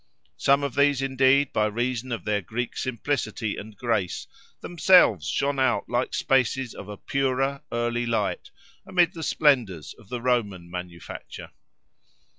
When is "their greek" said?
2.25-2.75